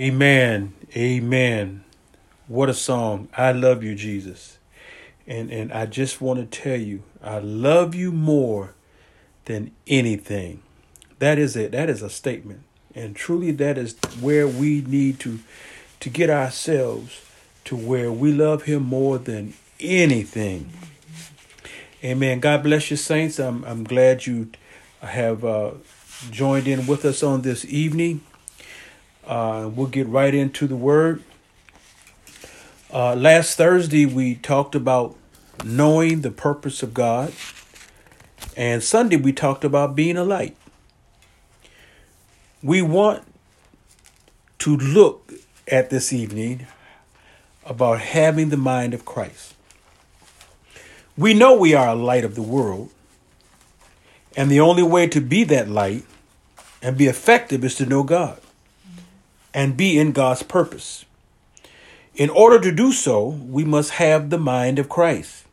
[0.00, 0.74] Amen.
[0.96, 1.84] Amen.
[2.48, 3.28] What a song.
[3.36, 4.58] I love you, Jesus.
[5.24, 8.74] And and I just want to tell you, I love you more
[9.44, 10.62] than anything.
[11.20, 11.70] That is it.
[11.70, 12.62] That is a statement.
[12.92, 15.38] And truly that is where we need to
[16.00, 17.20] to get ourselves
[17.66, 20.70] to where we love him more than anything.
[22.02, 22.40] Amen.
[22.40, 23.38] God bless you, saints.
[23.38, 24.50] I'm I'm glad you
[24.98, 25.70] have uh,
[26.32, 28.22] joined in with us on this evening.
[29.26, 31.22] Uh, we'll get right into the word.
[32.92, 35.16] Uh, last Thursday, we talked about
[35.64, 37.32] knowing the purpose of God.
[38.56, 40.56] And Sunday, we talked about being a light.
[42.62, 43.24] We want
[44.58, 45.32] to look
[45.68, 46.66] at this evening
[47.64, 49.54] about having the mind of Christ.
[51.16, 52.90] We know we are a light of the world,
[54.36, 56.04] and the only way to be that light
[56.82, 58.40] and be effective is to know God
[59.54, 61.04] and be in God's purpose.
[62.16, 65.46] In order to do so, we must have the mind of Christ.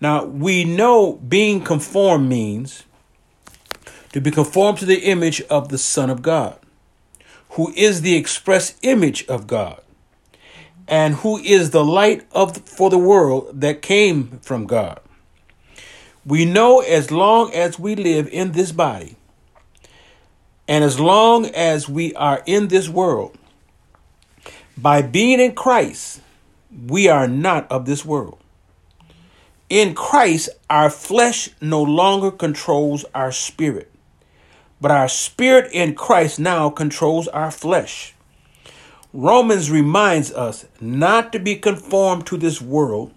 [0.00, 2.84] Now, we know being conformed means
[4.12, 6.58] to be conformed to the image of the Son of God,
[7.50, 9.80] who is the express image of God,
[10.88, 15.00] and who is the light of for the world that came from God.
[16.24, 19.16] We know as long as we live in this body,
[20.70, 23.36] and as long as we are in this world,
[24.78, 26.20] by being in Christ,
[26.86, 28.38] we are not of this world.
[29.68, 33.90] In Christ, our flesh no longer controls our spirit,
[34.80, 38.14] but our spirit in Christ now controls our flesh.
[39.12, 43.12] Romans reminds us not to be conformed to this world,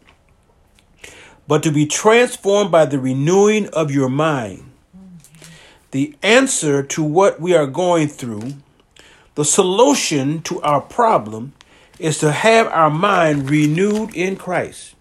[1.47, 4.72] but to be transformed by the renewing of your mind
[5.93, 8.55] the answer to what we are going through,
[9.35, 11.53] the solution to our problem,
[11.99, 14.95] is to have our mind renewed in Christ.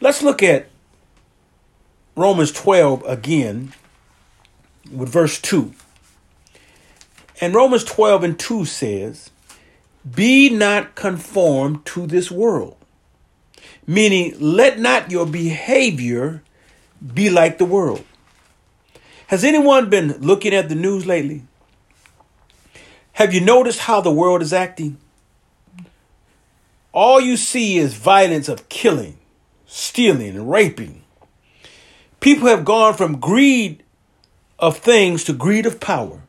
[0.00, 0.70] Let's look at
[2.16, 3.74] Romans 12 again
[4.90, 5.74] with verse 2.
[7.38, 9.30] And Romans 12 and 2 says,
[10.10, 12.78] Be not conformed to this world,
[13.86, 16.42] meaning, let not your behavior
[17.12, 18.06] be like the world.
[19.28, 21.42] Has anyone been looking at the news lately?
[23.12, 24.98] Have you noticed how the world is acting?
[26.92, 29.18] All you see is violence of killing,
[29.66, 31.02] stealing, and raping.
[32.20, 33.82] People have gone from greed
[34.58, 36.20] of things to greed of power.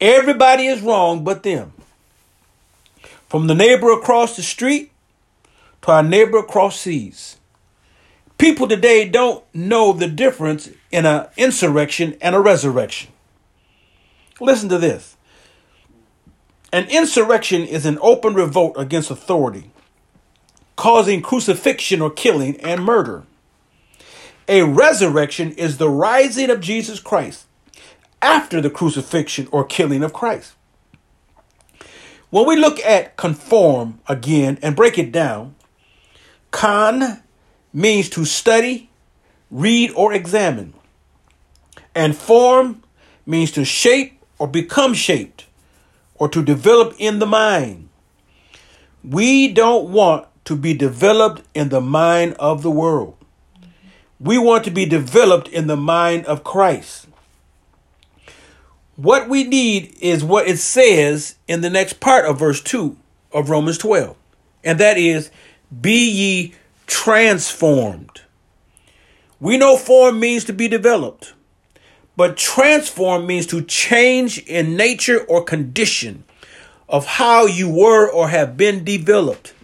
[0.00, 1.72] Everybody is wrong but them.
[3.28, 4.90] From the neighbor across the street
[5.82, 7.36] to our neighbor across seas.
[8.38, 13.10] People today don't know the difference in an insurrection and a resurrection.
[14.40, 15.16] Listen to this.
[16.72, 19.72] An insurrection is an open revolt against authority,
[20.76, 23.24] causing crucifixion or killing and murder.
[24.46, 27.46] A resurrection is the rising of Jesus Christ
[28.22, 30.54] after the crucifixion or killing of Christ.
[32.30, 35.56] When we look at conform again and break it down,
[36.50, 37.22] con
[37.72, 38.90] means to study,
[39.50, 40.74] read, or examine.
[41.94, 42.82] And form
[43.26, 45.46] means to shape or become shaped
[46.14, 47.88] or to develop in the mind.
[49.04, 53.16] We don't want to be developed in the mind of the world.
[54.20, 57.06] We want to be developed in the mind of Christ.
[58.96, 62.96] What we need is what it says in the next part of verse 2
[63.32, 64.16] of Romans 12,
[64.64, 65.30] and that is,
[65.80, 66.54] Be ye
[66.88, 68.22] transformed.
[69.38, 71.34] We know form means to be developed,
[72.16, 76.24] but transform means to change in nature or condition
[76.88, 79.54] of how you were or have been developed.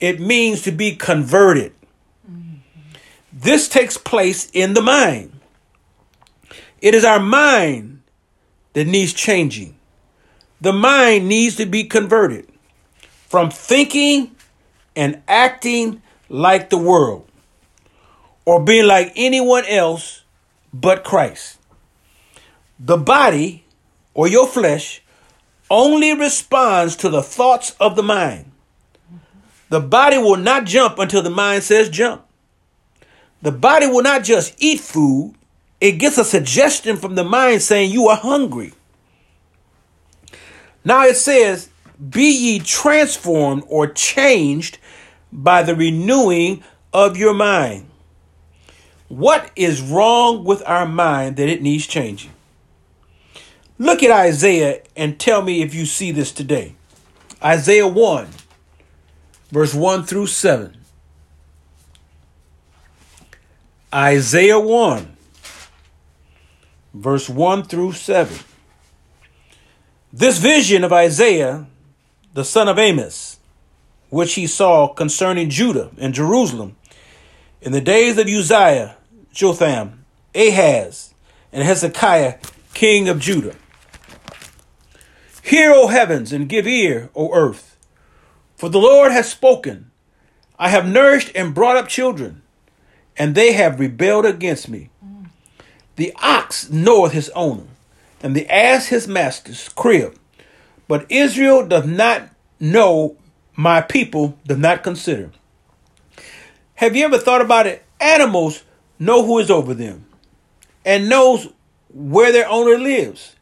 [0.00, 1.72] It means to be converted.
[2.28, 2.56] Mm-hmm.
[3.32, 5.38] This takes place in the mind.
[6.80, 8.02] It is our mind
[8.72, 9.76] that needs changing.
[10.60, 12.48] The mind needs to be converted
[13.28, 14.34] from thinking
[14.96, 17.28] and acting like the world
[18.44, 20.22] or being like anyone else
[20.72, 21.58] but Christ.
[22.78, 23.64] The body
[24.14, 25.02] or your flesh
[25.70, 28.50] only responds to the thoughts of the mind.
[29.68, 32.24] The body will not jump until the mind says jump.
[33.42, 35.34] The body will not just eat food,
[35.80, 38.72] it gets a suggestion from the mind saying you are hungry.
[40.84, 41.68] Now it says,
[42.10, 44.78] Be ye transformed or changed
[45.32, 47.88] by the renewing of your mind.
[49.08, 52.32] What is wrong with our mind that it needs changing?
[53.78, 56.74] Look at Isaiah and tell me if you see this today.
[57.42, 58.28] Isaiah 1,
[59.50, 60.76] verse 1 through 7.
[63.94, 65.16] Isaiah 1,
[66.92, 68.38] verse 1 through 7.
[70.12, 71.66] This vision of Isaiah,
[72.34, 73.37] the son of Amos,
[74.10, 76.76] which he saw concerning Judah and Jerusalem
[77.60, 78.96] in the days of Uzziah,
[79.32, 81.14] Jotham, Ahaz,
[81.52, 82.38] and Hezekiah,
[82.74, 83.56] king of Judah.
[85.42, 87.76] Hear, O heavens, and give ear, O earth,
[88.56, 89.90] for the Lord has spoken.
[90.58, 92.42] I have nourished and brought up children,
[93.16, 94.90] and they have rebelled against me.
[95.96, 97.64] The ox knoweth his owner,
[98.22, 100.16] and the ass his master's crib.
[100.86, 102.28] But Israel doth not
[102.60, 103.16] know,
[103.58, 105.32] my people do not consider.
[106.76, 107.84] Have you ever thought about it?
[108.00, 108.62] Animals
[109.00, 110.06] know who is over them
[110.84, 111.48] and knows
[111.92, 113.34] where their owner lives.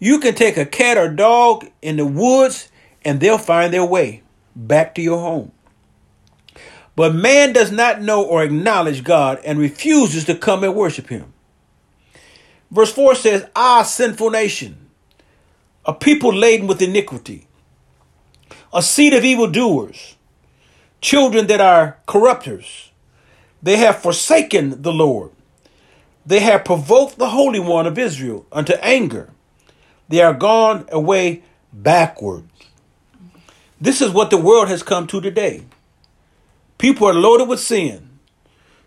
[0.00, 2.68] You can take a cat or dog in the woods
[3.04, 4.24] and they'll find their way
[4.56, 5.52] back to your home.
[6.96, 11.32] But man does not know or acknowledge God and refuses to come and worship him.
[12.72, 14.88] Verse 4 says, Ah, sinful nation,
[15.84, 17.46] a people laden with iniquity,
[18.74, 20.16] a seed of evildoers,
[21.00, 22.90] children that are corrupters.
[23.62, 25.30] They have forsaken the Lord.
[26.26, 29.30] They have provoked the Holy One of Israel unto anger.
[30.08, 32.44] They are gone away backward.
[33.80, 35.62] This is what the world has come to today.
[36.76, 38.18] People are loaded with sin.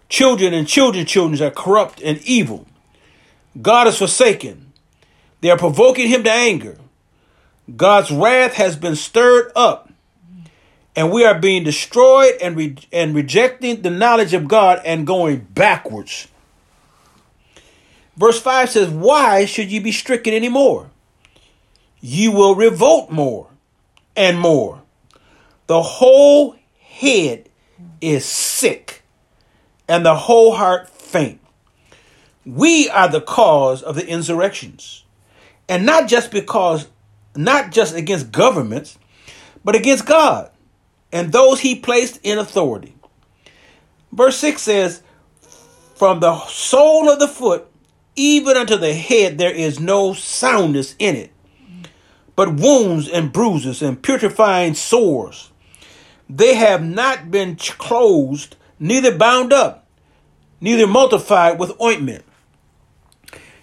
[0.09, 2.67] Children and children's children are corrupt and evil.
[3.61, 4.73] God is forsaken.
[5.41, 6.77] They are provoking him to anger.
[7.75, 9.91] God's wrath has been stirred up,
[10.95, 15.39] and we are being destroyed and, re- and rejecting the knowledge of God and going
[15.39, 16.27] backwards.
[18.15, 20.89] Verse 5 says, Why should you be stricken any more?
[21.99, 23.49] Ye will revolt more
[24.15, 24.81] and more.
[25.67, 27.49] The whole head
[27.99, 29.03] is sick,
[29.87, 31.41] and the whole heart faint.
[32.45, 35.03] We are the cause of the insurrections.
[35.67, 36.87] And not just because,
[37.37, 38.97] not just against governments,
[39.63, 40.51] but against God
[41.11, 42.95] and those he placed in authority.
[44.11, 45.01] Verse 6 says,
[45.95, 47.67] From the sole of the foot
[48.15, 51.31] even unto the head there is no soundness in it,
[52.35, 55.51] but wounds and bruises and putrefying sores.
[56.29, 59.87] They have not been closed, neither bound up,
[60.59, 62.25] neither multiplied with ointment.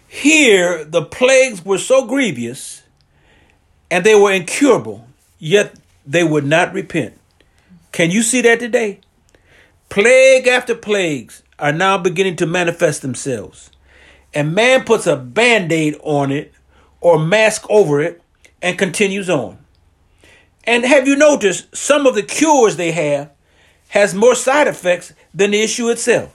[0.07, 2.84] Here the plagues were so grievous,
[3.91, 5.07] and they were incurable,
[5.39, 5.75] yet
[6.07, 7.19] they would not repent.
[7.93, 9.01] Can you see that today?
[9.89, 13.71] Plague after plagues are now beginning to manifest themselves.
[14.33, 16.53] And man puts a band aid on it
[17.01, 18.21] or mask over it
[18.61, 19.59] and continues on.
[20.65, 23.31] And have you noticed some of the cures they have
[23.89, 26.33] has more side effects than the issue itself?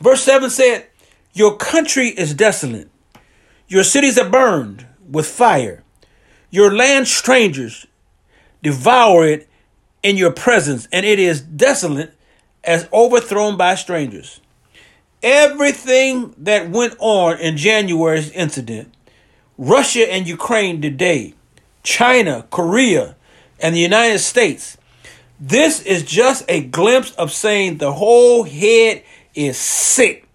[0.00, 0.88] Verse 7 said,
[1.36, 2.88] your country is desolate.
[3.68, 5.82] Your cities are burned with fire.
[6.50, 7.86] Your land strangers
[8.62, 9.48] devour it
[10.02, 12.14] in your presence, and it is desolate
[12.64, 14.40] as overthrown by strangers.
[15.22, 18.92] Everything that went on in January's incident,
[19.58, 21.34] Russia and Ukraine today,
[21.82, 23.16] China, Korea,
[23.60, 24.76] and the United States,
[25.40, 29.02] this is just a glimpse of saying the whole head
[29.34, 30.26] is sick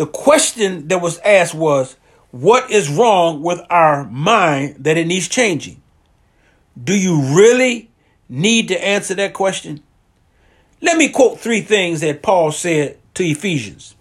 [0.00, 1.94] the question that was asked was,
[2.30, 5.82] What is wrong with our mind that it needs changing?
[6.82, 7.90] Do you really
[8.28, 9.82] need to answer that question?
[10.80, 13.94] Let me quote three things that Paul said to Ephesians.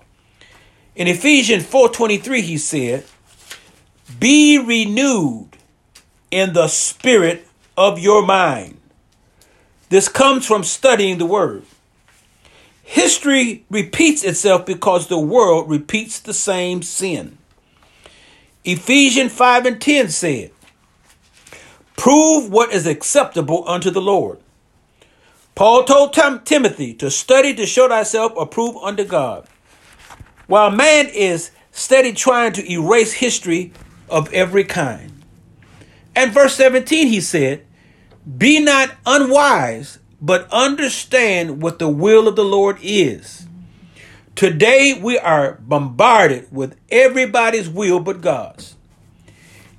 [0.95, 3.03] In Ephesians 4:23 he said,
[4.19, 5.49] "Be renewed
[6.29, 8.77] in the spirit of your mind."
[9.89, 11.63] This comes from studying the word.
[12.83, 17.38] History repeats itself because the world repeats the same sin.
[18.71, 20.51] Ephesians 5 and 10 said,
[21.97, 24.39] Prove what is acceptable unto the Lord.
[25.55, 29.47] Paul told Tim- Timothy to study to show thyself approved unto God.
[30.45, 33.73] While man is steady trying to erase history
[34.07, 35.23] of every kind.
[36.15, 37.65] And verse 17 he said,
[38.37, 43.47] Be not unwise, but understand what the will of the Lord is.
[44.39, 48.77] Today we are bombarded with everybody's will but God's.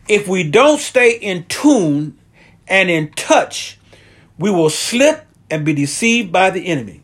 [0.06, 2.18] If we don't stay in tune
[2.68, 3.78] and in touch,
[4.38, 7.00] we will slip and be deceived by the enemy.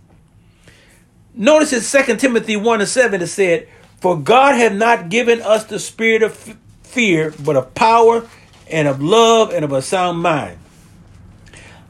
[1.32, 3.68] Notice in 2 Timothy 1 and 7 it said,
[4.02, 8.28] For God hath not given us the spirit of f- fear, but of power
[8.70, 10.58] and of love and of a sound mind.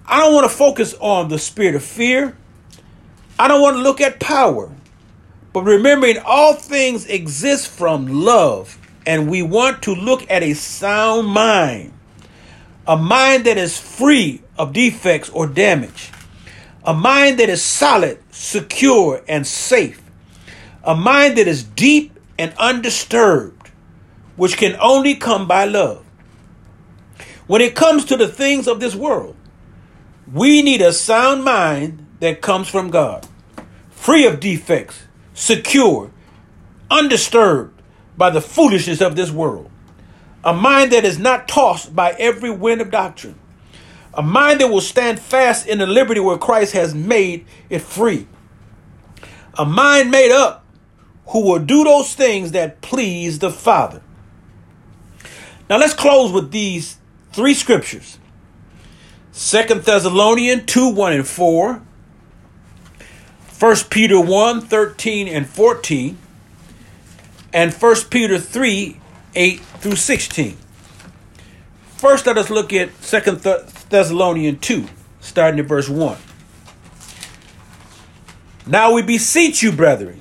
[0.07, 2.37] I don't want to focus on the spirit of fear.
[3.37, 4.71] I don't want to look at power.
[5.57, 11.29] But remembering all things exist from love, and we want to look at a sound
[11.29, 11.95] mind,
[12.87, 16.13] a mind that is free of defects or damage,
[16.85, 20.03] a mind that is solid, secure, and safe,
[20.85, 23.71] a mind that is deep and undisturbed,
[24.37, 26.05] which can only come by love.
[27.47, 29.35] When it comes to the things of this world,
[30.31, 33.27] we need a sound mind that comes from God,
[33.89, 35.06] free of defects,
[35.37, 36.11] secure,
[36.90, 37.81] undisturbed
[38.16, 39.71] by the foolishness of this world.
[40.43, 43.38] A mind that is not tossed by every wind of doctrine.
[44.14, 48.26] A mind that will stand fast in the liberty where Christ has made it free.
[49.59, 50.64] A mind made up
[51.26, 54.02] who will do those things that please the Father.
[55.69, 56.97] Now let's close with these
[57.33, 58.19] three scriptures.
[59.33, 61.83] Second Thessalonians 2 1 and 4.
[63.59, 66.19] 1 Peter 1 13 and 14.
[67.53, 69.01] And 1 Peter 3
[69.35, 70.57] 8 through 16.
[71.97, 73.19] First, let us look at 2
[73.89, 74.87] Thessalonians 2,
[75.21, 76.19] starting at verse 1.
[78.67, 80.21] Now we beseech you, brethren,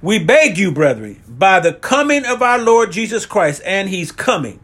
[0.00, 4.58] we beg you, brethren, by the coming of our Lord Jesus Christ, and he's coming,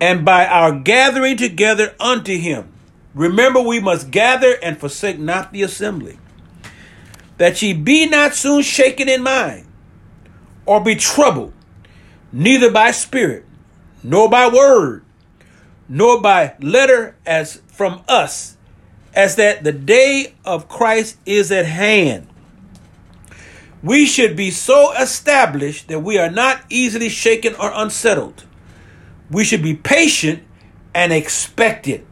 [0.00, 2.72] and by our gathering together unto him.
[3.16, 6.18] Remember, we must gather and forsake not the assembly,
[7.38, 9.66] that ye be not soon shaken in mind,
[10.66, 11.54] or be troubled,
[12.30, 13.46] neither by spirit,
[14.02, 15.02] nor by word,
[15.88, 18.58] nor by letter as from us,
[19.14, 22.28] as that the day of Christ is at hand.
[23.82, 28.44] We should be so established that we are not easily shaken or unsettled.
[29.30, 30.42] We should be patient
[30.94, 32.05] and expect it.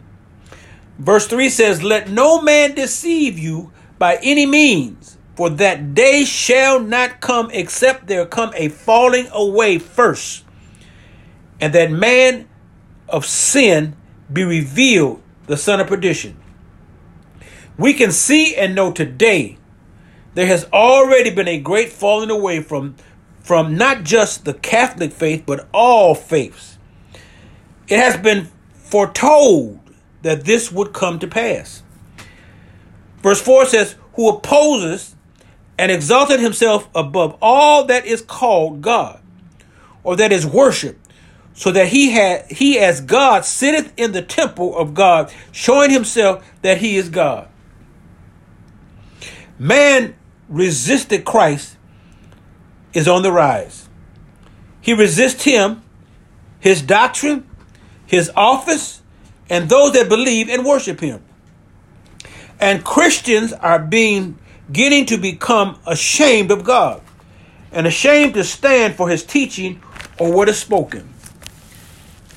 [0.99, 6.81] Verse 3 says, Let no man deceive you by any means, for that day shall
[6.81, 10.45] not come except there come a falling away first,
[11.61, 12.49] and that man
[13.09, 13.97] of sin
[14.33, 16.37] be revealed, the son of perdition.
[17.77, 19.59] We can see and know today
[20.35, 22.95] there has already been a great falling away from,
[23.41, 26.79] from not just the Catholic faith, but all faiths.
[27.89, 29.84] It has been foretold
[30.25, 31.83] that this would come to pass.
[33.23, 35.15] Verse 4 says, Who opposes
[35.79, 39.21] and exalted himself above all that is called God,
[40.03, 41.07] or that is worshiped,
[41.53, 46.51] so that he had he as God sitteth in the temple of God, showing himself
[46.63, 47.49] that he is God.
[49.59, 50.17] Man
[50.49, 51.77] resisted Christ
[52.95, 53.89] is on the rise.
[54.81, 55.83] He resists him,
[56.61, 57.47] his doctrine,
[58.07, 59.03] his office,
[59.51, 61.23] and those that believe and worship him.
[62.61, 64.39] And Christians are being
[64.73, 67.03] getting to become ashamed of God
[67.73, 69.83] and ashamed to stand for his teaching
[70.19, 71.13] or what is spoken.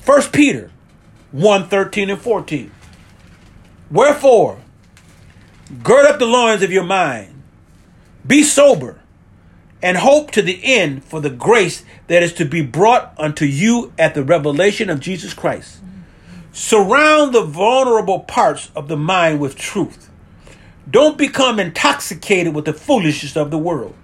[0.04, 0.70] 1 Peter
[1.32, 2.70] 1 13 and 14.
[3.90, 4.58] Wherefore,
[5.82, 7.42] gird up the loins of your mind,
[8.26, 9.00] be sober,
[9.82, 13.92] and hope to the end for the grace that is to be brought unto you
[13.98, 15.80] at the revelation of Jesus Christ.
[16.52, 20.10] Surround the vulnerable parts of the mind with truth.
[20.90, 23.94] Don't become intoxicated with the foolishness of the world.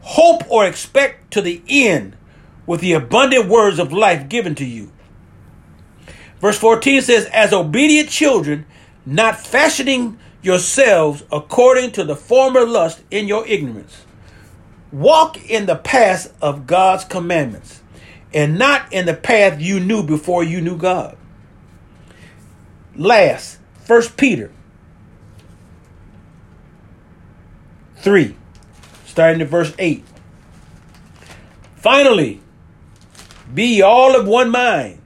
[0.00, 2.16] Hope or expect to the end
[2.66, 4.90] with the abundant words of life given to you.
[6.40, 8.66] Verse 14 says, As obedient children,
[9.06, 14.04] not fashioning yourselves according to the former lust in your ignorance.
[14.90, 17.82] Walk in the path of God's commandments
[18.34, 21.16] and not in the path you knew before you knew God.
[22.96, 24.50] Last, First Peter
[27.96, 28.36] 3,
[29.06, 30.04] starting at verse 8.
[31.76, 32.40] Finally,
[33.52, 35.00] be all of one mind,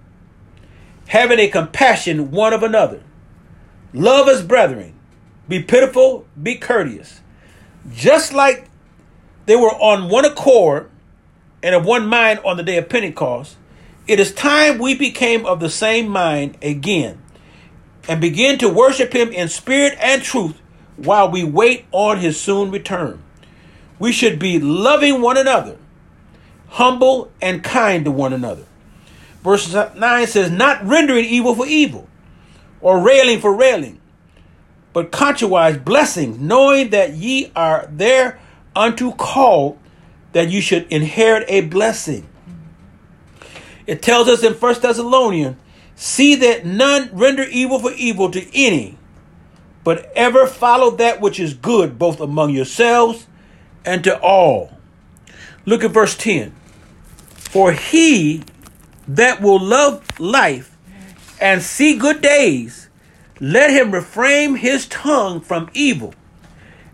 [1.07, 3.03] having a compassion one of another.
[3.93, 4.93] Love as brethren.
[5.49, 7.21] Be pitiful, be courteous.
[7.93, 8.69] Just like
[9.47, 10.91] they were on one accord
[11.63, 13.57] and of one mind on the day of Pentecost,
[14.09, 17.23] it is time we became of the same mind again
[18.09, 20.61] and begin to worship him in spirit and truth
[20.97, 23.23] while we wait on his soon return.
[23.99, 25.77] We should be loving one another,
[26.69, 28.65] humble and kind to one another.
[29.43, 32.09] Verse 9 says, Not rendering evil for evil,
[32.81, 34.01] or railing for railing,
[34.93, 38.41] but contrariwise blessings, knowing that ye are there
[38.75, 39.79] unto called
[40.33, 42.27] that you should inherit a blessing.
[43.87, 45.57] It tells us in First Thessalonians,
[45.97, 48.97] see that none render evil for evil to any,
[49.83, 53.27] but ever follow that which is good both among yourselves
[53.85, 54.73] and to all.
[55.65, 56.55] Look at verse 10.
[57.35, 58.43] For he
[59.09, 60.77] that will love life
[61.41, 62.89] and see good days,
[63.41, 66.15] let him refrain his tongue from evil,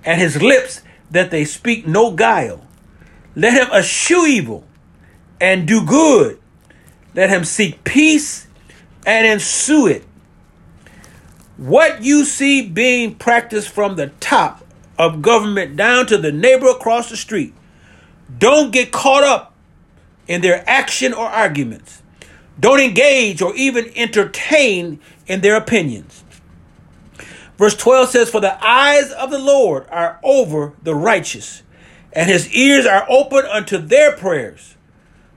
[0.04, 2.66] and his lips that they speak no guile.
[3.34, 4.64] Let him eschew evil
[5.40, 6.40] and do good.
[7.14, 8.46] Let him seek peace
[9.06, 10.04] and ensue it.
[11.56, 14.64] What you see being practiced from the top
[14.98, 17.54] of government down to the neighbor across the street,
[18.38, 19.54] don't get caught up
[20.26, 22.02] in their action or arguments.
[22.58, 26.24] Don't engage or even entertain in their opinions.
[27.58, 31.62] Verse 12 says, For the eyes of the Lord are over the righteous,
[32.12, 34.76] and his ears are open unto their prayers.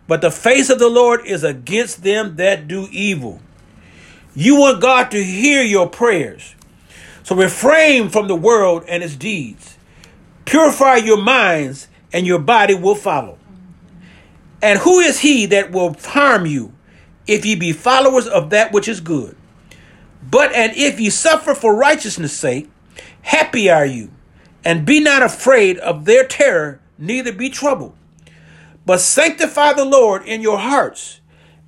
[0.07, 3.41] But the face of the Lord is against them that do evil.
[4.36, 6.56] You want God to hear your prayers.
[7.24, 9.77] So refrain from the world and its deeds.
[10.44, 13.38] Purify your minds, and your body will follow.
[14.62, 16.74] And who is he that will harm you
[17.27, 19.36] if ye be followers of that which is good?
[20.30, 22.70] But and if ye suffer for righteousness' sake,
[23.22, 24.12] happy are you,
[24.63, 27.96] and be not afraid of their terror, neither be troubled.
[28.86, 31.22] But sanctify the Lord in your hearts,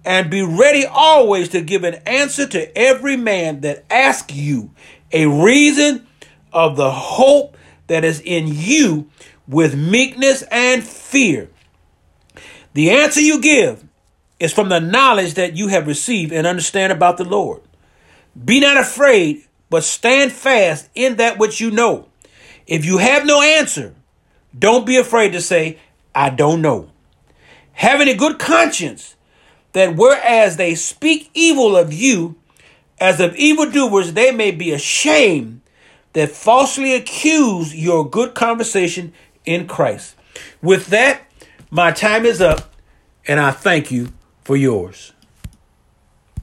[0.07, 4.71] and be ready always to give an answer to every man that asks you
[5.11, 6.07] a reason
[6.53, 9.09] of the hope that is in you
[9.49, 11.49] with meekness and fear.
[12.73, 13.83] The answer you give
[14.39, 17.61] is from the knowledge that you have received and understand about the Lord.
[18.45, 22.07] Be not afraid, but stand fast in that which you know.
[22.65, 23.93] If you have no answer,
[24.57, 25.79] don't be afraid to say,
[26.15, 26.91] I don't know.
[27.73, 29.16] Having a good conscience,
[29.74, 32.36] that whereas they speak evil of you,
[33.00, 35.62] as of evildoers, they may be ashamed
[36.13, 39.13] that falsely accuse your good conversation
[39.45, 40.15] in Christ.
[40.62, 41.21] With that,
[41.69, 42.73] my time is up,
[43.27, 45.13] and I thank you for yours.